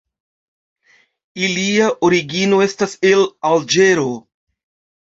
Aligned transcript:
Ilia 1.47 1.91
origino 2.09 2.63
estas 2.69 2.99
el 3.13 3.25
Alĝero. 3.53 4.13